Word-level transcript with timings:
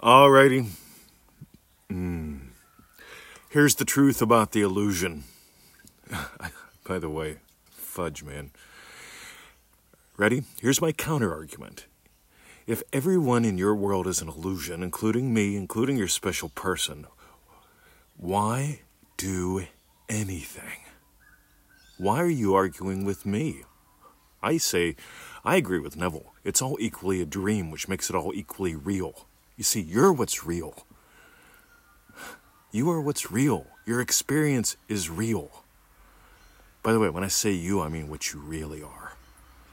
Alrighty. 0.00 0.68
Mm. 1.90 2.50
Here's 3.48 3.74
the 3.74 3.84
truth 3.84 4.22
about 4.22 4.52
the 4.52 4.60
illusion. 4.60 5.24
By 6.86 7.00
the 7.00 7.10
way, 7.10 7.38
fudge, 7.64 8.22
man. 8.22 8.52
Ready? 10.16 10.44
Here's 10.60 10.80
my 10.80 10.92
counter 10.92 11.34
argument. 11.34 11.86
If 12.64 12.84
everyone 12.92 13.44
in 13.44 13.58
your 13.58 13.74
world 13.74 14.06
is 14.06 14.22
an 14.22 14.28
illusion, 14.28 14.84
including 14.84 15.34
me, 15.34 15.56
including 15.56 15.96
your 15.96 16.06
special 16.06 16.50
person, 16.50 17.06
why 18.16 18.82
do 19.16 19.66
anything? 20.08 20.84
Why 21.96 22.20
are 22.20 22.28
you 22.28 22.54
arguing 22.54 23.04
with 23.04 23.26
me? 23.26 23.64
I 24.44 24.58
say, 24.58 24.94
I 25.44 25.56
agree 25.56 25.80
with 25.80 25.96
Neville. 25.96 26.34
It's 26.44 26.62
all 26.62 26.76
equally 26.78 27.20
a 27.20 27.26
dream, 27.26 27.72
which 27.72 27.88
makes 27.88 28.08
it 28.08 28.14
all 28.14 28.32
equally 28.32 28.76
real. 28.76 29.27
You 29.58 29.64
see, 29.64 29.80
you're 29.80 30.12
what's 30.12 30.44
real. 30.44 30.86
You 32.70 32.88
are 32.90 33.00
what's 33.00 33.32
real. 33.32 33.66
Your 33.84 34.00
experience 34.00 34.76
is 34.88 35.10
real. 35.10 35.64
By 36.84 36.92
the 36.92 37.00
way, 37.00 37.10
when 37.10 37.24
I 37.24 37.28
say 37.28 37.50
you, 37.50 37.80
I 37.80 37.88
mean 37.88 38.08
what 38.08 38.32
you 38.32 38.38
really 38.38 38.84
are. 38.84 39.14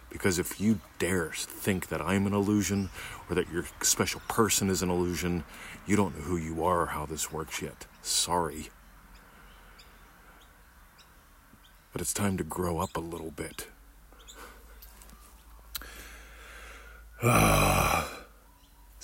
Because 0.10 0.40
if 0.40 0.60
you 0.60 0.80
dare 0.98 1.30
think 1.36 1.90
that 1.90 2.02
I'm 2.02 2.26
an 2.26 2.34
illusion 2.34 2.90
or 3.30 3.36
that 3.36 3.52
your 3.52 3.66
special 3.82 4.22
person 4.28 4.72
is 4.72 4.82
an 4.82 4.90
illusion, 4.90 5.44
you 5.86 5.96
don't 5.96 6.18
know 6.18 6.24
who 6.24 6.38
you 6.38 6.64
are 6.64 6.82
or 6.82 6.86
how 6.88 7.06
this 7.06 7.32
works 7.32 7.62
yet. 7.62 7.86
Sorry. 8.02 8.70
But 11.92 12.02
it's 12.02 12.14
time 12.14 12.38
to 12.38 12.44
grow 12.44 12.80
up 12.80 12.98
a 12.98 13.02
little 13.02 13.32
bit. 13.32 13.68
Ah. 17.24 17.95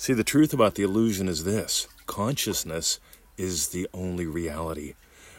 See, 0.02 0.14
the 0.14 0.24
truth 0.24 0.52
about 0.52 0.74
the 0.74 0.82
illusion 0.82 1.28
is 1.28 1.44
this 1.44 1.86
consciousness 2.06 2.98
is 3.36 3.68
the 3.68 3.88
only 3.94 4.26
reality. 4.26 4.94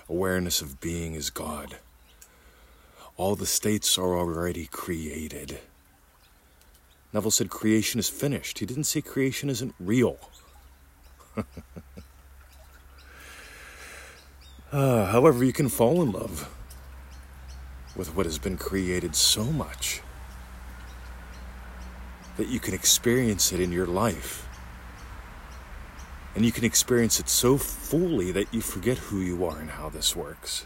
Awareness 0.08 0.62
of 0.62 0.80
being 0.80 1.16
is 1.16 1.30
God. 1.30 1.80
All 3.18 3.36
the 3.36 3.46
states 3.46 3.98
are 3.98 4.18
already 4.18 4.68
created. 4.68 5.60
Neville 7.12 7.30
said 7.30 7.50
creation 7.50 8.00
is 8.00 8.08
finished. 8.08 8.60
He 8.60 8.66
didn't 8.66 8.86
say 8.86 9.02
creation 9.02 9.50
isn't 9.50 9.76
real. 9.82 10.18
uh, 14.72 15.06
however, 15.12 15.44
you 15.44 15.52
can 15.52 15.68
fall 15.68 16.02
in 16.02 16.14
love 16.14 16.50
with 17.98 18.16
what 18.16 18.26
has 18.26 18.40
been 18.40 18.58
created 18.58 19.14
so 19.14 19.44
much 19.44 20.02
that 22.38 22.48
you 22.48 22.62
can 22.62 22.74
experience 22.74 23.52
it 23.52 23.60
in 23.60 23.70
your 23.70 23.88
life. 23.88 24.48
And 26.36 26.46
you 26.46 26.52
can 26.52 26.66
experience 26.66 27.20
it 27.20 27.30
so 27.30 27.58
fully 27.58 28.32
that 28.32 28.54
you 28.54 28.62
forget 28.62 28.98
who 28.98 29.20
you 29.20 29.46
are 29.46 29.60
and 29.60 29.70
how 29.70 29.90
this 29.90 30.16
works. 30.16 30.66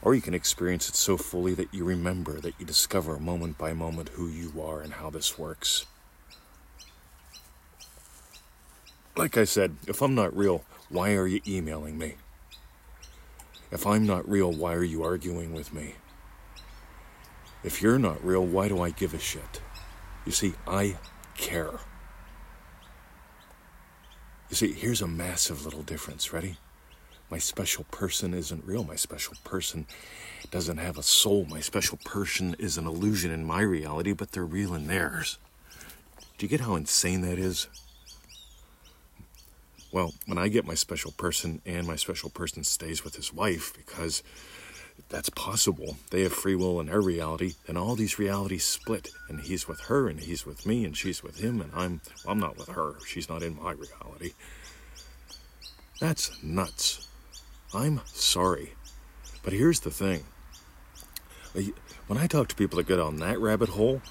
Or 0.00 0.14
you 0.14 0.22
can 0.22 0.34
experience 0.34 0.88
it 0.88 0.94
so 0.94 1.16
fully 1.16 1.54
that 1.54 1.72
you 1.72 1.84
remember, 1.84 2.40
that 2.40 2.54
you 2.58 2.66
discover 2.66 3.18
moment 3.18 3.58
by 3.58 3.72
moment 3.72 4.10
who 4.10 4.28
you 4.28 4.60
are 4.62 4.80
and 4.80 4.94
how 4.94 5.10
this 5.10 5.38
works. 5.38 5.86
Like 9.16 9.36
I 9.36 9.44
said, 9.44 9.76
if 9.86 10.02
I'm 10.02 10.14
not 10.14 10.36
real, 10.36 10.64
why 10.88 11.14
are 11.14 11.26
you 11.26 11.40
emailing 11.46 11.98
me? 11.98 12.16
If 13.70 13.86
I'm 13.86 14.06
not 14.06 14.28
real, 14.28 14.52
why 14.52 14.74
are 14.74 14.84
you 14.84 15.02
arguing 15.02 15.52
with 15.52 15.72
me? 15.72 15.94
If 17.62 17.80
you're 17.80 17.98
not 17.98 18.24
real, 18.24 18.44
why 18.44 18.68
do 18.68 18.82
I 18.82 18.90
give 18.90 19.14
a 19.14 19.18
shit? 19.18 19.60
You 20.26 20.32
see, 20.32 20.54
I 20.66 20.96
care. 21.36 21.80
You 24.50 24.56
see, 24.56 24.72
here's 24.72 25.02
a 25.02 25.06
massive 25.06 25.64
little 25.64 25.82
difference. 25.82 26.32
Ready? 26.32 26.56
My 27.30 27.38
special 27.38 27.84
person 27.90 28.34
isn't 28.34 28.64
real. 28.64 28.84
My 28.84 28.96
special 28.96 29.34
person 29.44 29.86
doesn't 30.50 30.76
have 30.76 30.98
a 30.98 31.02
soul. 31.02 31.46
My 31.48 31.60
special 31.60 31.98
person 32.04 32.54
is 32.58 32.78
an 32.78 32.86
illusion 32.86 33.30
in 33.30 33.44
my 33.44 33.62
reality, 33.62 34.12
but 34.12 34.32
they're 34.32 34.44
real 34.44 34.74
in 34.74 34.86
theirs. 34.86 35.38
Do 36.38 36.44
you 36.46 36.50
get 36.50 36.60
how 36.60 36.74
insane 36.76 37.22
that 37.22 37.38
is? 37.38 37.68
Well, 39.90 40.12
when 40.26 40.38
I 40.38 40.48
get 40.48 40.66
my 40.66 40.74
special 40.74 41.12
person 41.12 41.62
and 41.64 41.86
my 41.86 41.96
special 41.96 42.28
person 42.28 42.64
stays 42.64 43.04
with 43.04 43.16
his 43.16 43.32
wife 43.32 43.72
because 43.74 44.22
that's 45.08 45.30
possible. 45.30 45.96
They 46.10 46.22
have 46.22 46.32
free 46.32 46.56
will 46.56 46.80
in 46.80 46.86
their 46.86 47.00
reality, 47.00 47.54
and 47.68 47.78
all 47.78 47.94
these 47.94 48.18
realities 48.18 48.64
split. 48.64 49.10
And 49.28 49.40
he's 49.40 49.68
with 49.68 49.80
her, 49.82 50.08
and 50.08 50.20
he's 50.20 50.44
with 50.44 50.66
me, 50.66 50.84
and 50.84 50.96
she's 50.96 51.22
with 51.22 51.38
him, 51.38 51.60
and 51.60 51.70
I'm 51.74 52.00
well, 52.24 52.32
I'm 52.32 52.40
not 52.40 52.56
with 52.56 52.68
her. 52.70 52.94
She's 53.06 53.28
not 53.28 53.42
in 53.42 53.56
my 53.56 53.72
reality. 53.72 54.32
That's 56.00 56.42
nuts. 56.42 57.06
I'm 57.72 58.00
sorry. 58.06 58.74
But 59.42 59.52
here's 59.52 59.80
the 59.80 59.90
thing. 59.90 60.24
Uh, 61.56 61.62
when 62.06 62.18
I 62.18 62.26
talk 62.26 62.48
to 62.48 62.54
people 62.54 62.78
that 62.78 62.88
get 62.88 63.00
on 63.00 63.18
that 63.18 63.38
rabbit 63.38 63.70
hole, 63.70 64.02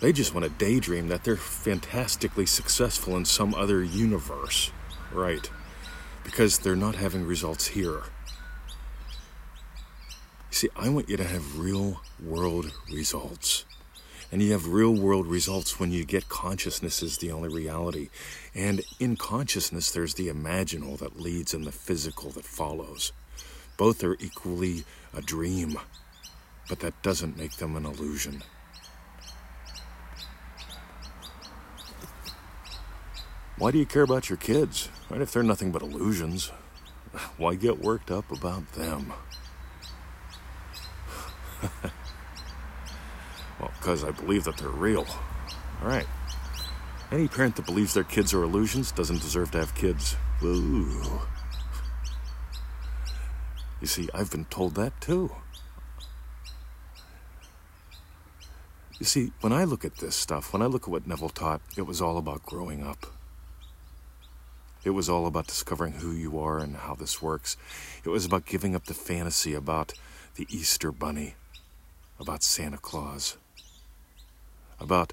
they 0.00 0.12
just 0.12 0.34
want 0.34 0.44
to 0.44 0.64
daydream 0.64 1.08
that 1.08 1.24
they're 1.24 1.36
fantastically 1.36 2.46
successful 2.46 3.16
in 3.16 3.24
some 3.24 3.54
other 3.54 3.82
universe. 3.82 4.70
Right. 5.12 5.50
Because 6.24 6.58
they're 6.58 6.76
not 6.76 6.94
having 6.94 7.24
results 7.24 7.68
here. 7.68 8.02
See, 10.60 10.68
I 10.76 10.90
want 10.90 11.08
you 11.08 11.16
to 11.16 11.24
have 11.24 11.58
real 11.58 12.02
world 12.22 12.70
results. 12.92 13.64
And 14.30 14.42
you 14.42 14.52
have 14.52 14.66
real 14.66 14.94
world 14.94 15.26
results 15.26 15.80
when 15.80 15.90
you 15.90 16.04
get 16.04 16.28
consciousness 16.28 17.02
is 17.02 17.16
the 17.16 17.32
only 17.32 17.48
reality. 17.48 18.10
And 18.54 18.82
in 18.98 19.16
consciousness, 19.16 19.90
there's 19.90 20.12
the 20.12 20.28
imaginal 20.28 20.98
that 20.98 21.18
leads 21.18 21.54
and 21.54 21.64
the 21.64 21.72
physical 21.72 22.28
that 22.32 22.44
follows. 22.44 23.12
Both 23.78 24.04
are 24.04 24.18
equally 24.20 24.84
a 25.16 25.22
dream, 25.22 25.78
but 26.68 26.80
that 26.80 27.02
doesn't 27.02 27.38
make 27.38 27.56
them 27.56 27.74
an 27.74 27.86
illusion. 27.86 28.42
Why 33.56 33.70
do 33.70 33.78
you 33.78 33.86
care 33.86 34.02
about 34.02 34.28
your 34.28 34.36
kids? 34.36 34.90
Right? 35.08 35.22
If 35.22 35.32
they're 35.32 35.42
nothing 35.42 35.72
but 35.72 35.80
illusions, 35.80 36.52
why 37.38 37.54
get 37.54 37.80
worked 37.80 38.10
up 38.10 38.30
about 38.30 38.74
them? 38.74 39.14
well, 43.60 43.70
because 43.78 44.04
I 44.04 44.10
believe 44.10 44.44
that 44.44 44.56
they're 44.58 44.68
real. 44.68 45.06
All 45.82 45.88
right. 45.88 46.06
Any 47.10 47.26
parent 47.26 47.56
that 47.56 47.66
believes 47.66 47.94
their 47.94 48.04
kids 48.04 48.32
are 48.32 48.42
illusions 48.42 48.92
doesn't 48.92 49.20
deserve 49.20 49.50
to 49.52 49.58
have 49.58 49.74
kids. 49.74 50.16
Ooh. 50.42 51.20
You 53.80 53.86
see, 53.86 54.08
I've 54.14 54.30
been 54.30 54.44
told 54.44 54.74
that 54.76 55.00
too. 55.00 55.32
You 58.98 59.06
see, 59.06 59.32
when 59.40 59.52
I 59.52 59.64
look 59.64 59.84
at 59.84 59.96
this 59.96 60.14
stuff, 60.14 60.52
when 60.52 60.60
I 60.60 60.66
look 60.66 60.82
at 60.82 60.88
what 60.88 61.06
Neville 61.06 61.30
taught, 61.30 61.62
it 61.76 61.82
was 61.82 62.02
all 62.02 62.18
about 62.18 62.44
growing 62.44 62.86
up. 62.86 63.06
It 64.84 64.90
was 64.90 65.08
all 65.08 65.26
about 65.26 65.46
discovering 65.46 65.94
who 65.94 66.12
you 66.12 66.38
are 66.38 66.58
and 66.58 66.76
how 66.76 66.94
this 66.94 67.20
works. 67.20 67.56
It 68.04 68.10
was 68.10 68.24
about 68.24 68.46
giving 68.46 68.74
up 68.74 68.84
the 68.84 68.94
fantasy 68.94 69.54
about 69.54 69.94
the 70.36 70.46
Easter 70.50 70.92
Bunny 70.92 71.34
about 72.20 72.42
Santa 72.42 72.76
Claus, 72.76 73.36
about 74.78 75.12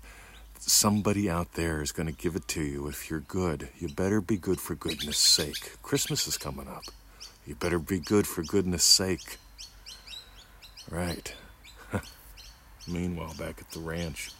somebody 0.59 1.29
out 1.29 1.53
there 1.53 1.81
is 1.81 1.91
going 1.91 2.07
to 2.07 2.13
give 2.13 2.35
it 2.35 2.47
to 2.50 2.62
you 2.62 2.88
if 2.88 3.09
you're 3.09 3.22
good. 3.22 3.69
You 3.79 3.88
better 3.88 4.19
be 4.19 4.38
good 4.38 4.59
for 4.59 4.75
goodness 4.75 5.18
sake. 5.18 5.81
Christmas 5.81 6.28
is 6.28 6.38
coming 6.38 6.68
up. 6.68 6.84
You 7.45 7.56
better 7.56 7.79
be 7.79 8.00
good 8.00 8.28
for 8.28 8.44
goodness 8.44 8.84
sake. 8.84 9.38
Right. 10.91 11.34
Meanwhile, 12.88 13.35
back 13.39 13.62
at 13.62 13.72
the 13.72 13.79
ranch. 13.79 14.31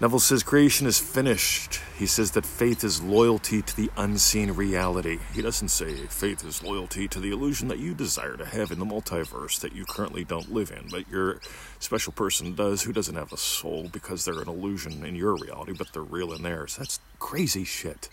Neville 0.00 0.20
says 0.20 0.42
creation 0.44 0.86
is 0.86 0.98
finished. 0.98 1.80
He 2.00 2.06
says 2.06 2.30
that 2.30 2.46
faith 2.46 2.82
is 2.82 3.02
loyalty 3.02 3.60
to 3.60 3.76
the 3.76 3.90
unseen 3.94 4.52
reality. 4.52 5.18
He 5.34 5.42
doesn't 5.42 5.68
say 5.68 5.92
faith 6.06 6.42
is 6.46 6.62
loyalty 6.62 7.06
to 7.06 7.20
the 7.20 7.30
illusion 7.30 7.68
that 7.68 7.78
you 7.78 7.92
desire 7.92 8.38
to 8.38 8.46
have 8.46 8.70
in 8.70 8.78
the 8.78 8.86
multiverse 8.86 9.60
that 9.60 9.74
you 9.74 9.84
currently 9.84 10.24
don't 10.24 10.50
live 10.50 10.70
in, 10.70 10.88
but 10.90 11.06
your 11.10 11.42
special 11.78 12.14
person 12.14 12.54
does 12.54 12.84
who 12.84 12.94
doesn't 12.94 13.16
have 13.16 13.34
a 13.34 13.36
soul 13.36 13.90
because 13.92 14.24
they're 14.24 14.40
an 14.40 14.48
illusion 14.48 15.04
in 15.04 15.14
your 15.14 15.36
reality, 15.36 15.74
but 15.76 15.92
they're 15.92 16.02
real 16.02 16.32
in 16.32 16.42
theirs. 16.42 16.76
That's 16.78 17.00
crazy 17.18 17.64
shit. 17.64 18.08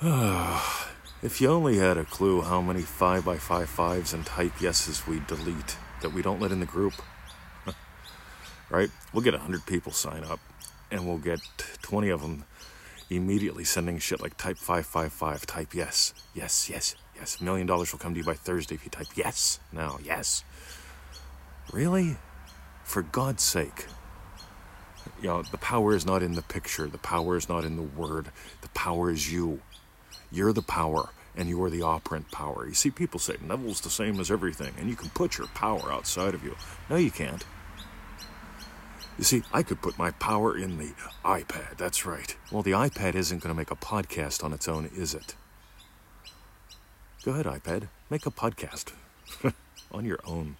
if 0.02 1.40
you 1.40 1.50
only 1.50 1.78
had 1.78 1.96
a 1.96 2.04
clue 2.04 2.42
how 2.42 2.60
many 2.60 2.82
5 2.82 3.24
by 3.24 3.36
5 3.36 3.68
fives 3.68 4.12
and 4.12 4.26
type 4.26 4.60
yeses 4.60 5.06
we 5.06 5.20
delete 5.28 5.76
that 6.00 6.12
we 6.12 6.20
don't 6.20 6.40
let 6.40 6.50
in 6.50 6.58
the 6.58 6.66
group 6.66 6.94
right? 8.72 8.90
We'll 9.12 9.22
get 9.22 9.34
100 9.34 9.66
people 9.66 9.92
sign 9.92 10.24
up 10.24 10.40
and 10.90 11.06
we'll 11.06 11.18
get 11.18 11.40
20 11.82 12.08
of 12.08 12.22
them 12.22 12.44
immediately 13.10 13.64
sending 13.64 13.98
shit 13.98 14.20
like 14.20 14.36
type 14.36 14.56
555, 14.56 15.46
type 15.46 15.74
yes, 15.74 16.14
yes, 16.34 16.68
yes, 16.68 16.96
yes. 17.14 17.40
A 17.40 17.44
million 17.44 17.66
dollars 17.66 17.92
will 17.92 17.98
come 17.98 18.14
to 18.14 18.18
you 18.18 18.24
by 18.24 18.34
Thursday 18.34 18.74
if 18.74 18.84
you 18.84 18.90
type 18.90 19.08
yes. 19.14 19.60
No, 19.72 19.98
yes. 20.02 20.44
Really? 21.72 22.16
for 22.84 23.02
God's 23.02 23.42
sake. 23.42 23.86
You 25.20 25.28
know, 25.28 25.42
the 25.42 25.58
power 25.58 25.94
is 25.94 26.04
not 26.04 26.22
in 26.22 26.34
the 26.34 26.42
picture, 26.42 26.86
the 26.86 26.98
power 26.98 27.36
is 27.36 27.48
not 27.48 27.64
in 27.64 27.76
the 27.76 27.82
word, 27.82 28.28
the 28.60 28.68
power 28.70 29.10
is 29.10 29.32
you. 29.32 29.60
You're 30.30 30.52
the 30.52 30.62
power, 30.62 31.10
and 31.36 31.48
you 31.48 31.62
are 31.62 31.70
the 31.70 31.82
operant 31.82 32.30
power. 32.30 32.66
You 32.66 32.74
see, 32.74 32.90
people 32.90 33.18
say 33.18 33.36
Neville's 33.40 33.80
the 33.80 33.90
same 33.90 34.20
as 34.20 34.30
everything, 34.30 34.74
and 34.78 34.88
you 34.88 34.96
can 34.96 35.10
put 35.10 35.38
your 35.38 35.46
power 35.48 35.92
outside 35.92 36.34
of 36.34 36.44
you. 36.44 36.56
No, 36.90 36.96
you 36.96 37.10
can't. 37.10 37.44
You 39.22 39.24
see, 39.24 39.44
I 39.52 39.62
could 39.62 39.80
put 39.80 39.96
my 39.96 40.10
power 40.10 40.58
in 40.58 40.78
the 40.78 40.94
iPad, 41.24 41.76
that's 41.76 42.04
right. 42.04 42.34
Well, 42.50 42.64
the 42.64 42.72
iPad 42.72 43.14
isn't 43.14 43.40
going 43.40 43.54
to 43.54 43.56
make 43.56 43.70
a 43.70 43.76
podcast 43.76 44.42
on 44.42 44.52
its 44.52 44.66
own, 44.66 44.90
is 44.96 45.14
it? 45.14 45.36
Go 47.24 47.30
ahead, 47.30 47.46
iPad, 47.46 47.86
make 48.10 48.26
a 48.26 48.32
podcast 48.32 48.90
on 49.92 50.04
your 50.04 50.18
own. 50.26 50.56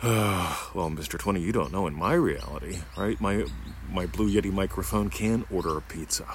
well, 0.04 0.88
Mr. 0.88 1.18
20, 1.18 1.40
you 1.40 1.50
don't 1.50 1.72
know 1.72 1.88
in 1.88 1.94
my 1.94 2.14
reality, 2.14 2.78
right? 2.96 3.20
My 3.20 3.44
my 3.90 4.06
Blue 4.06 4.32
Yeti 4.32 4.52
microphone 4.52 5.10
can 5.10 5.44
order 5.50 5.76
a 5.76 5.82
pizza. 5.82 6.26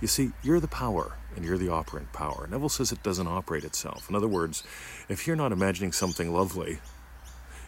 You 0.00 0.08
see, 0.08 0.32
you're 0.42 0.60
the 0.60 0.66
power 0.66 1.18
and 1.36 1.44
you're 1.44 1.58
the 1.58 1.70
operant 1.70 2.10
power. 2.14 2.48
Neville 2.50 2.70
says 2.70 2.90
it 2.90 3.02
doesn't 3.02 3.28
operate 3.28 3.64
itself. 3.64 4.08
In 4.08 4.16
other 4.16 4.28
words, 4.28 4.62
if 5.10 5.26
you're 5.26 5.36
not 5.36 5.52
imagining 5.52 5.92
something 5.92 6.32
lovely, 6.32 6.78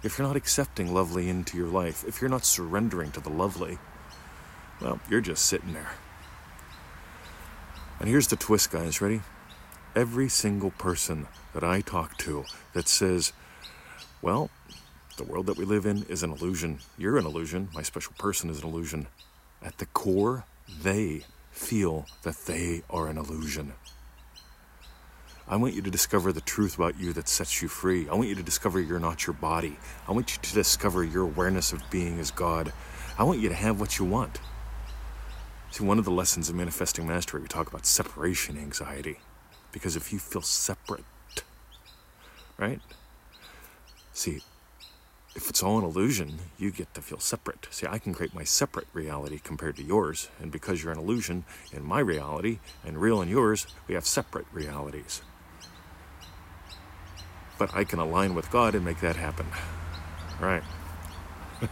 if 0.02 0.18
you're 0.18 0.26
not 0.26 0.36
accepting 0.36 0.92
lovely 0.92 1.28
into 1.28 1.56
your 1.56 1.68
life, 1.68 2.04
if 2.06 2.20
you're 2.20 2.30
not 2.30 2.44
surrendering 2.44 3.10
to 3.12 3.20
the 3.20 3.30
lovely, 3.30 3.78
well, 4.80 5.00
you're 5.10 5.20
just 5.20 5.46
sitting 5.46 5.72
there. 5.72 5.90
And 7.98 8.08
here's 8.08 8.28
the 8.28 8.36
twist, 8.36 8.70
guys. 8.70 9.00
Ready? 9.00 9.22
Every 9.96 10.28
single 10.28 10.70
person 10.70 11.26
that 11.52 11.64
I 11.64 11.80
talk 11.80 12.16
to 12.18 12.44
that 12.72 12.86
says, 12.86 13.32
well, 14.22 14.50
the 15.16 15.24
world 15.24 15.46
that 15.46 15.56
we 15.56 15.64
live 15.64 15.84
in 15.84 16.04
is 16.04 16.22
an 16.22 16.30
illusion. 16.30 16.78
You're 16.96 17.18
an 17.18 17.26
illusion. 17.26 17.68
My 17.74 17.82
special 17.82 18.12
person 18.18 18.50
is 18.50 18.62
an 18.62 18.68
illusion. 18.68 19.08
At 19.60 19.78
the 19.78 19.86
core, 19.86 20.44
they 20.82 21.24
feel 21.50 22.06
that 22.22 22.46
they 22.46 22.82
are 22.88 23.08
an 23.08 23.18
illusion. 23.18 23.72
I 25.50 25.56
want 25.56 25.72
you 25.72 25.80
to 25.80 25.90
discover 25.90 26.30
the 26.30 26.42
truth 26.42 26.76
about 26.76 27.00
you 27.00 27.14
that 27.14 27.26
sets 27.26 27.62
you 27.62 27.68
free. 27.68 28.06
I 28.10 28.14
want 28.14 28.28
you 28.28 28.34
to 28.34 28.42
discover 28.42 28.80
you're 28.80 29.00
not 29.00 29.26
your 29.26 29.32
body. 29.32 29.78
I 30.06 30.12
want 30.12 30.36
you 30.36 30.42
to 30.42 30.54
discover 30.54 31.04
your 31.04 31.22
awareness 31.22 31.72
of 31.72 31.82
being 31.90 32.20
as 32.20 32.30
God. 32.30 32.70
I 33.18 33.24
want 33.24 33.40
you 33.40 33.48
to 33.48 33.54
have 33.54 33.80
what 33.80 33.98
you 33.98 34.04
want. 34.04 34.40
See, 35.70 35.84
one 35.84 35.98
of 35.98 36.04
the 36.04 36.10
lessons 36.10 36.50
of 36.50 36.54
manifesting 36.54 37.06
mastery, 37.06 37.40
we 37.40 37.48
talk 37.48 37.66
about 37.66 37.86
separation 37.86 38.58
anxiety. 38.58 39.20
Because 39.72 39.96
if 39.96 40.12
you 40.12 40.18
feel 40.18 40.42
separate, 40.42 41.04
right? 42.58 42.80
See, 44.12 44.42
if 45.34 45.48
it's 45.48 45.62
all 45.62 45.78
an 45.78 45.84
illusion, 45.84 46.40
you 46.58 46.70
get 46.70 46.92
to 46.92 47.00
feel 47.00 47.20
separate. 47.20 47.68
See, 47.70 47.86
I 47.86 47.98
can 47.98 48.12
create 48.12 48.34
my 48.34 48.44
separate 48.44 48.86
reality 48.92 49.40
compared 49.42 49.76
to 49.76 49.82
yours. 49.82 50.28
And 50.42 50.52
because 50.52 50.82
you're 50.82 50.92
an 50.92 50.98
illusion 50.98 51.44
in 51.72 51.84
my 51.84 52.00
reality 52.00 52.58
and 52.84 53.00
real 53.00 53.22
in 53.22 53.30
yours, 53.30 53.66
we 53.86 53.94
have 53.94 54.04
separate 54.04 54.46
realities 54.52 55.22
but 57.58 57.74
I 57.74 57.84
can 57.84 57.98
align 57.98 58.34
with 58.34 58.50
God 58.50 58.74
and 58.74 58.84
make 58.84 59.00
that 59.00 59.16
happen. 59.16 59.46
Right. 60.40 60.62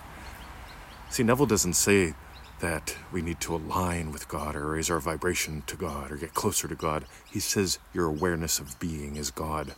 See, 1.10 1.22
Neville 1.22 1.46
doesn't 1.46 1.74
say 1.74 2.14
that 2.60 2.96
we 3.12 3.22
need 3.22 3.40
to 3.40 3.54
align 3.54 4.12
with 4.12 4.28
God 4.28 4.56
or 4.56 4.70
raise 4.70 4.90
our 4.90 4.98
vibration 4.98 5.62
to 5.66 5.76
God 5.76 6.10
or 6.10 6.16
get 6.16 6.34
closer 6.34 6.66
to 6.68 6.74
God. 6.74 7.04
He 7.30 7.38
says 7.38 7.78
your 7.92 8.06
awareness 8.06 8.58
of 8.58 8.78
being 8.80 9.16
is 9.16 9.30
God. 9.30 9.74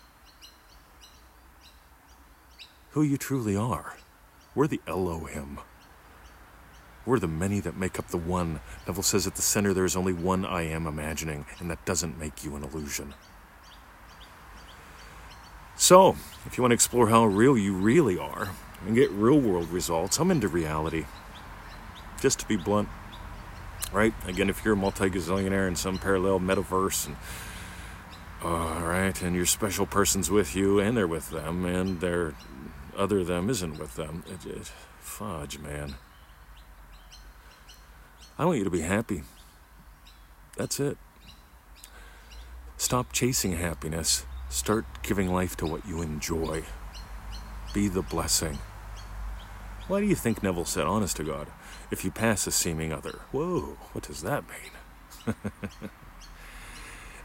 Who 2.92 3.02
you 3.02 3.16
truly 3.16 3.56
are. 3.56 3.96
We're 4.54 4.68
the 4.68 4.80
Elohim. 4.86 5.58
We're 7.04 7.18
the 7.18 7.28
many 7.28 7.60
that 7.60 7.76
make 7.76 7.98
up 7.98 8.08
the 8.08 8.18
one. 8.18 8.60
Neville 8.86 9.02
says 9.02 9.26
at 9.26 9.34
the 9.34 9.42
center 9.42 9.72
there 9.72 9.84
is 9.84 9.96
only 9.96 10.12
one 10.12 10.44
I 10.44 10.62
am 10.62 10.86
imagining, 10.86 11.46
and 11.58 11.70
that 11.70 11.84
doesn't 11.84 12.18
make 12.18 12.44
you 12.44 12.54
an 12.56 12.64
illusion. 12.64 13.14
So, 15.78 16.16
if 16.44 16.58
you 16.58 16.62
want 16.62 16.72
to 16.72 16.74
explore 16.74 17.08
how 17.08 17.24
real 17.24 17.56
you 17.56 17.72
really 17.72 18.18
are 18.18 18.50
and 18.84 18.96
get 18.96 19.12
real 19.12 19.38
world 19.40 19.68
results, 19.68 20.18
I'm 20.18 20.32
into 20.32 20.48
reality. 20.48 21.06
Just 22.20 22.40
to 22.40 22.48
be 22.48 22.56
blunt, 22.56 22.88
right? 23.92 24.12
Again, 24.26 24.50
if 24.50 24.64
you're 24.64 24.74
a 24.74 24.76
multi 24.76 25.08
gazillionaire 25.08 25.68
in 25.68 25.76
some 25.76 25.96
parallel 25.96 26.40
metaverse, 26.40 27.06
and 27.06 27.16
all 28.42 28.82
right, 28.82 29.22
and 29.22 29.36
your 29.36 29.46
special 29.46 29.86
person's 29.86 30.32
with 30.32 30.56
you, 30.56 30.80
and 30.80 30.96
they're 30.96 31.06
with 31.06 31.30
them, 31.30 31.64
and 31.64 32.00
their 32.00 32.34
other 32.96 33.22
them 33.22 33.48
isn't 33.48 33.78
with 33.78 33.94
them, 33.94 34.24
it, 34.26 34.44
it, 34.46 34.72
fudge, 34.98 35.60
man. 35.60 35.94
I 38.36 38.44
want 38.44 38.58
you 38.58 38.64
to 38.64 38.70
be 38.70 38.80
happy. 38.80 39.22
That's 40.56 40.80
it. 40.80 40.98
Stop 42.76 43.12
chasing 43.12 43.52
happiness 43.52 44.26
Start 44.50 44.86
giving 45.02 45.32
life 45.32 45.56
to 45.58 45.66
what 45.66 45.86
you 45.86 46.00
enjoy. 46.00 46.64
Be 47.74 47.88
the 47.88 48.02
blessing. 48.02 48.58
Why 49.88 50.00
do 50.00 50.06
you 50.06 50.14
think 50.14 50.42
Neville 50.42 50.64
said, 50.64 50.86
honest 50.86 51.16
to 51.18 51.24
God, 51.24 51.48
if 51.90 52.02
you 52.04 52.10
pass 52.10 52.46
a 52.46 52.50
seeming 52.50 52.92
other? 52.92 53.20
Whoa, 53.30 53.76
what 53.92 54.04
does 54.04 54.22
that 54.22 54.44
mean? 54.48 55.34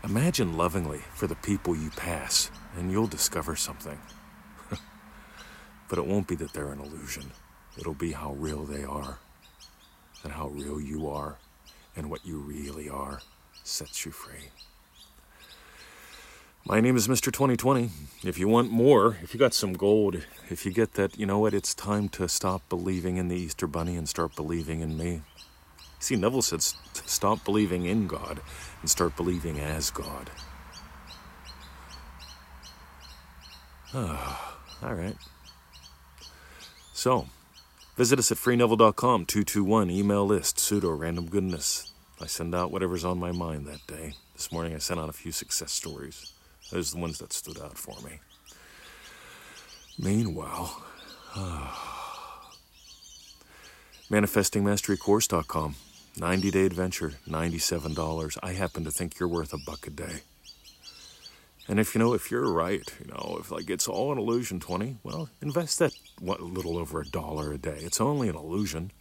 Imagine 0.04 0.58
lovingly 0.58 1.02
for 1.14 1.28
the 1.28 1.36
people 1.36 1.76
you 1.76 1.90
pass, 1.92 2.52
and 2.78 2.92
you'll 2.92 3.08
discover 3.08 3.56
something. 3.56 4.00
but 5.90 5.98
it 5.98 6.06
won't 6.06 6.28
be 6.28 6.36
that 6.36 6.52
they're 6.52 6.74
an 6.74 6.82
illusion, 6.82 7.32
it'll 7.78 7.94
be 7.94 8.12
how 8.12 8.34
real 8.34 8.66
they 8.66 8.84
are, 8.84 9.20
and 10.24 10.34
how 10.34 10.48
real 10.48 10.82
you 10.82 11.10
are, 11.10 11.38
and 11.96 12.10
what 12.10 12.26
you 12.26 12.38
really 12.38 12.90
are 12.90 13.22
sets 13.64 14.06
you 14.06 14.12
free. 14.12 14.50
My 16.66 16.80
name 16.80 16.96
is 16.96 17.10
Mr. 17.10 17.26
2020. 17.26 17.90
If 18.24 18.38
you 18.38 18.48
want 18.48 18.72
more, 18.72 19.18
if 19.22 19.34
you 19.34 19.40
got 19.40 19.54
some 19.54 19.74
gold, 19.74 20.26
if 20.50 20.66
you 20.66 20.72
get 20.72 20.94
that, 20.94 21.20
you 21.20 21.26
know 21.26 21.38
what, 21.38 21.54
it's 21.54 21.74
time 21.74 22.08
to 22.10 22.30
stop 22.30 22.62
believing 22.70 23.18
in 23.18 23.28
the 23.28 23.36
Easter 23.36 23.68
Bunny 23.68 23.98
and 23.98 24.08
start 24.08 24.34
believing 24.38 24.80
in 24.80 24.98
me. 24.98 25.24
See, 26.00 26.16
Neville 26.16 26.42
said 26.42 26.62
stop 26.62 27.44
believing 27.44 27.86
in 27.86 28.08
God 28.08 28.40
and 28.80 28.90
start 28.90 29.18
believing 29.18 29.60
as 29.60 29.92
God. 29.92 30.32
All 33.94 34.40
right. 34.82 35.18
So, 36.94 37.28
visit 37.98 38.20
us 38.20 38.32
at 38.32 38.38
freeneville.com, 38.38 39.26
221, 39.26 39.92
email 39.92 40.26
list, 40.26 40.60
pseudo 40.60 40.92
random 40.92 41.26
goodness. 41.26 41.92
I 42.22 42.28
send 42.28 42.56
out 42.56 42.72
whatever's 42.72 43.04
on 43.04 43.20
my 43.20 43.34
mind 43.34 43.68
that 43.68 43.86
day. 43.86 44.14
This 44.34 44.50
morning 44.50 44.74
I 44.74 44.78
sent 44.78 45.02
out 45.02 45.10
a 45.10 45.14
few 45.14 45.34
success 45.34 45.74
stories. 45.74 46.32
Those 46.72 46.92
are 46.92 46.96
the 46.96 47.02
ones 47.02 47.20
that 47.20 47.34
stood 47.34 47.60
out 47.60 47.78
for 47.78 47.96
me. 48.02 48.20
Meanwhile, 50.00 50.84
manifestingmasterycourse.com, 54.10 55.76
90 56.18 56.52
day 56.52 56.66
adventure, 56.66 57.14
$97. 57.28 58.38
I 58.42 58.54
happen 58.54 58.84
to 58.84 58.92
think 58.92 59.20
you're 59.20 59.30
worth 59.30 59.54
a 59.54 59.58
buck 59.58 59.86
a 59.88 59.92
day. 59.92 60.22
And 61.68 61.80
if 61.80 61.96
you 61.96 62.00
know, 62.00 62.14
if 62.14 62.30
you're 62.30 62.52
right, 62.52 62.84
you 63.00 63.10
know, 63.10 63.38
if 63.40 63.50
like 63.50 63.70
it's 63.70 63.88
all 63.88 64.12
an 64.12 64.18
illusion, 64.18 64.60
20, 64.60 64.98
well, 65.04 65.30
invest 65.42 65.80
that 65.80 65.94
what, 66.20 66.42
little 66.42 66.78
over 66.78 67.00
a 67.00 67.06
dollar 67.06 67.54
a 67.54 67.58
day. 67.58 67.78
It's 67.80 68.02
only 68.02 68.28
an 68.28 68.36
illusion. 68.36 68.92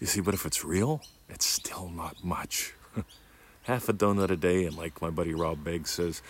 You 0.00 0.06
see, 0.06 0.20
but 0.22 0.32
if 0.32 0.46
it's 0.46 0.64
real, 0.64 1.02
it's 1.28 1.46
still 1.46 1.90
not 1.90 2.24
much. 2.24 2.72
Half 3.64 3.90
a 3.90 3.92
donut 3.92 4.30
a 4.30 4.36
day, 4.36 4.64
and 4.64 4.76
like 4.76 5.02
my 5.02 5.10
buddy 5.10 5.34
Rob 5.34 5.62
Beggs 5.62 5.90
says, 5.90 6.22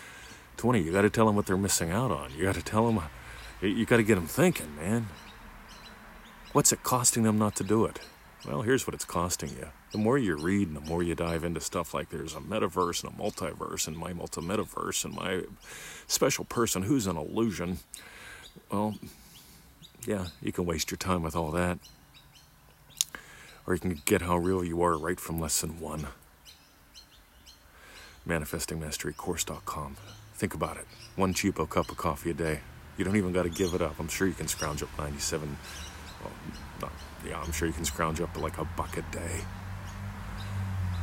20, 0.57 0.81
you 0.81 0.91
got 0.91 1.01
to 1.01 1.09
tell 1.09 1.25
them 1.25 1.35
what 1.35 1.45
they're 1.45 1.57
missing 1.57 1.91
out 1.91 2.11
on. 2.11 2.31
You 2.37 2.43
got 2.43 2.55
to 2.55 2.61
tell 2.61 2.85
them, 2.85 3.01
you 3.61 3.85
got 3.85 3.97
to 3.97 4.03
get 4.03 4.15
them 4.15 4.27
thinking, 4.27 4.75
man. 4.75 5.07
What's 6.53 6.71
it 6.71 6.83
costing 6.83 7.23
them 7.23 7.37
not 7.39 7.55
to 7.55 7.63
do 7.63 7.85
it? 7.85 7.99
Well, 8.45 8.61
here's 8.63 8.87
what 8.87 8.93
it's 8.93 9.05
costing 9.05 9.49
you. 9.49 9.67
The 9.91 9.97
more 9.97 10.17
you 10.17 10.35
read 10.35 10.67
and 10.67 10.75
the 10.75 10.81
more 10.81 11.03
you 11.03 11.15
dive 11.15 11.43
into 11.43 11.61
stuff 11.61 11.93
like 11.93 12.09
there's 12.09 12.35
a 12.35 12.39
metaverse 12.39 13.03
and 13.03 13.13
a 13.13 13.15
multiverse 13.21 13.87
and 13.87 13.95
my 13.95 14.13
multi-metaverse 14.13 15.05
and 15.05 15.13
my 15.13 15.43
special 16.07 16.45
person 16.45 16.83
who's 16.83 17.07
an 17.07 17.17
illusion, 17.17 17.79
well, 18.71 18.95
yeah, 20.05 20.27
you 20.41 20.51
can 20.51 20.65
waste 20.65 20.89
your 20.91 20.97
time 20.97 21.21
with 21.23 21.35
all 21.35 21.51
that. 21.51 21.77
Or 23.67 23.75
you 23.75 23.79
can 23.79 24.01
get 24.05 24.23
how 24.23 24.37
real 24.37 24.63
you 24.63 24.81
are 24.81 24.97
right 24.97 25.19
from 25.19 25.39
lesson 25.39 25.79
one. 25.79 26.07
ManifestingMasteryCourse.com. 28.27 29.97
Think 30.41 30.55
about 30.55 30.77
it. 30.77 30.87
One 31.17 31.35
cheapo 31.35 31.69
cup 31.69 31.91
of 31.91 31.97
coffee 31.97 32.31
a 32.31 32.33
day. 32.33 32.61
You 32.97 33.05
don't 33.05 33.15
even 33.15 33.31
got 33.31 33.43
to 33.43 33.49
give 33.49 33.75
it 33.75 33.81
up. 33.83 33.99
I'm 33.99 34.07
sure 34.07 34.25
you 34.25 34.33
can 34.33 34.47
scrounge 34.47 34.81
up 34.81 34.89
97. 34.97 35.55
Well, 36.19 36.31
not, 36.81 36.91
yeah, 37.23 37.39
I'm 37.39 37.51
sure 37.51 37.67
you 37.67 37.75
can 37.75 37.85
scrounge 37.85 38.19
up 38.19 38.35
like 38.41 38.57
a 38.57 38.65
buck 38.75 38.97
a 38.97 39.03
day. 39.15 39.41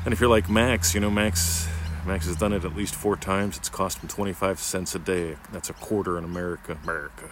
And 0.04 0.12
if 0.12 0.18
you're 0.18 0.28
like 0.28 0.50
Max, 0.50 0.92
you 0.92 0.98
know, 0.98 1.08
Max 1.08 1.68
Max 2.04 2.26
has 2.26 2.34
done 2.34 2.52
it 2.52 2.64
at 2.64 2.74
least 2.74 2.96
four 2.96 3.14
times. 3.14 3.56
It's 3.56 3.68
cost 3.68 3.98
him 3.98 4.08
25 4.08 4.58
cents 4.58 4.96
a 4.96 4.98
day. 4.98 5.36
That's 5.52 5.70
a 5.70 5.74
quarter 5.74 6.18
in 6.18 6.24
America. 6.24 6.76
America. 6.82 7.30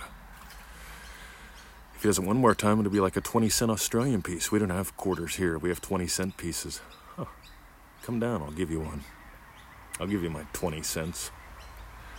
If 1.97 2.03
he 2.03 2.09
does 2.09 2.21
it 2.21 2.25
one 2.25 2.37
more 2.37 2.55
time, 2.55 2.79
it'll 2.79 2.93
be 2.93 3.01
like 3.01 3.17
a 3.17 3.21
20 3.21 3.49
cent 3.49 3.73
Australian 3.73 4.23
piece. 4.23 4.53
We 4.53 4.61
don't 4.61 4.71
have 4.71 4.97
quarters 4.97 5.35
here, 5.35 5.59
we 5.59 5.71
have 5.71 5.81
20 5.81 6.07
cent 6.07 6.37
pieces. 6.37 6.81
Huh. 7.17 7.25
Come 8.05 8.21
down, 8.21 8.43
I'll 8.43 8.53
give 8.53 8.71
you 8.71 8.79
one. 8.79 9.03
I'll 9.99 10.07
give 10.07 10.23
you 10.23 10.31
my 10.31 10.45
20 10.53 10.83
cents. 10.83 11.33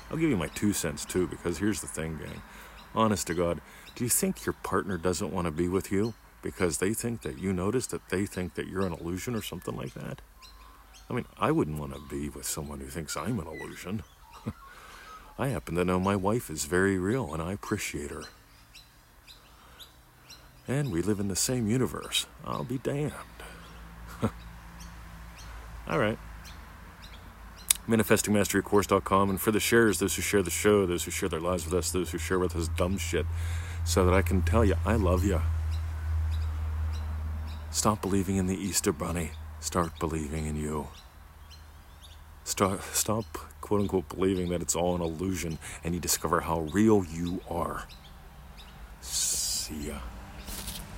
I'll 0.10 0.18
give 0.18 0.30
you 0.30 0.38
my 0.38 0.48
two 0.48 0.74
cents 0.74 1.06
too, 1.06 1.28
because 1.28 1.58
here's 1.58 1.82
the 1.82 1.88
thing, 1.88 2.18
gang. 2.18 2.42
Honest 2.96 3.28
to 3.28 3.34
God, 3.34 3.62
do 3.96 4.04
you 4.04 4.10
think 4.10 4.46
your 4.46 4.54
partner 4.54 4.98
doesn't 4.98 5.34
want 5.34 5.46
to 5.46 5.52
be 5.52 5.68
with 5.68 5.92
you 5.92 6.14
because 6.42 6.78
they 6.78 6.94
think 6.94 7.22
that 7.24 7.38
you 7.40 7.52
notice 7.52 7.88
that 7.88 8.10
they 8.10 8.26
think 8.26 8.56
that 8.56 8.68
you're 8.68 8.86
an 8.86 8.94
illusion 8.94 9.36
or 9.36 9.42
something 9.42 9.76
like 9.76 9.94
that? 9.94 10.22
I 11.10 11.14
mean, 11.14 11.26
I 11.38 11.52
wouldn't 11.52 11.80
want 11.80 11.94
to 11.94 12.02
be 12.10 12.30
with 12.30 12.46
someone 12.46 12.80
who 12.80 12.88
thinks 12.88 13.16
I'm 13.18 13.40
an 13.40 13.48
illusion. 13.48 14.04
I 15.40 15.48
happen 15.50 15.76
to 15.76 15.86
know 15.86 16.00
my 16.00 16.16
wife 16.16 16.50
is 16.50 16.66
very 16.66 16.98
real 16.98 17.34
and 17.34 17.42
I 17.42 17.54
appreciate 17.54 18.12
her. 18.12 18.24
And 20.68 20.92
we 20.92 21.02
live 21.02 21.20
in 21.20 21.28
the 21.28 21.36
same 21.36 21.68
universe. 21.68 22.26
I'll 22.46 22.66
be 22.66 22.78
damned. 22.78 23.14
All 25.88 26.00
right. 26.00 26.20
ManifestingMasteryCourse.com. 27.88 29.30
And 29.30 29.42
for 29.42 29.52
the 29.52 29.60
sharers, 29.60 30.00
those 30.00 30.16
who 30.16 30.22
share 30.22 30.44
the 30.44 30.52
show, 30.52 30.86
those 30.86 31.04
who 31.04 31.12
share 31.12 31.30
their 31.30 31.40
lives 31.40 31.66
with 31.66 31.74
us, 31.74 31.92
those 31.92 32.12
who 32.12 32.18
share 32.18 32.40
with 32.40 32.56
us 32.56 32.68
dumb 32.70 32.98
shit, 32.98 33.26
so 33.86 34.06
that 34.06 34.14
I 34.14 34.22
can 34.22 34.42
tell 34.42 34.66
you, 34.66 34.76
I 34.86 34.96
love 34.96 35.24
you. 35.24 35.42
Stop 37.72 38.02
believing 38.02 38.38
in 38.38 38.48
the 38.48 38.58
Easter 38.58 38.92
Bunny. 38.92 39.32
Start 39.60 40.00
believing 40.00 40.46
in 40.46 40.56
you. 40.56 40.88
Stop, 42.44 42.82
stop, 42.94 43.26
quote 43.62 43.82
unquote, 43.82 44.08
believing 44.10 44.50
that 44.50 44.62
it's 44.62 44.76
all 44.76 44.96
an 44.96 45.02
illusion 45.02 45.60
and 45.84 45.94
you 45.94 46.00
discover 46.00 46.40
how 46.42 46.62
real 46.62 47.04
you 47.04 47.42
are. 47.50 47.86
See 49.02 49.88
ya. 49.90 50.00